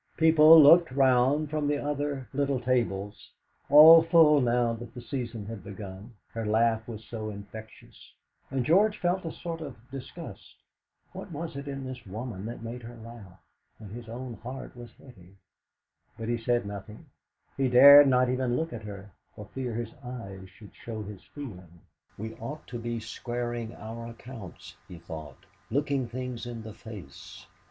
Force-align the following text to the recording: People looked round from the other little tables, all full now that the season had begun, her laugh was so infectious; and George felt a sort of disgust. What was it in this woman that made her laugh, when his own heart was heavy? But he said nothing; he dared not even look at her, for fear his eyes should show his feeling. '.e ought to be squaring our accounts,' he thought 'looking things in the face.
People 0.17 0.59
looked 0.59 0.89
round 0.91 1.51
from 1.51 1.67
the 1.67 1.77
other 1.77 2.27
little 2.33 2.59
tables, 2.59 3.29
all 3.69 4.01
full 4.01 4.41
now 4.41 4.73
that 4.73 4.95
the 4.95 5.01
season 5.03 5.45
had 5.45 5.63
begun, 5.63 6.15
her 6.31 6.43
laugh 6.43 6.87
was 6.87 7.05
so 7.05 7.29
infectious; 7.29 8.11
and 8.49 8.65
George 8.65 8.97
felt 8.97 9.23
a 9.25 9.31
sort 9.31 9.61
of 9.61 9.75
disgust. 9.91 10.55
What 11.13 11.31
was 11.31 11.55
it 11.55 11.67
in 11.67 11.85
this 11.85 12.03
woman 12.07 12.47
that 12.47 12.63
made 12.63 12.81
her 12.81 12.95
laugh, 12.95 13.39
when 13.77 13.91
his 13.91 14.09
own 14.09 14.37
heart 14.41 14.75
was 14.75 14.89
heavy? 14.93 15.35
But 16.17 16.29
he 16.29 16.37
said 16.39 16.65
nothing; 16.65 17.05
he 17.55 17.69
dared 17.69 18.07
not 18.07 18.27
even 18.27 18.57
look 18.57 18.73
at 18.73 18.81
her, 18.85 19.11
for 19.35 19.45
fear 19.53 19.75
his 19.75 19.93
eyes 20.03 20.49
should 20.49 20.73
show 20.73 21.03
his 21.03 21.21
feeling. 21.25 21.81
'.e 22.19 22.33
ought 22.39 22.65
to 22.65 22.79
be 22.79 22.99
squaring 22.99 23.75
our 23.75 24.07
accounts,' 24.07 24.77
he 24.87 24.97
thought 24.97 25.45
'looking 25.69 26.07
things 26.07 26.47
in 26.47 26.63
the 26.63 26.73
face. 26.73 27.45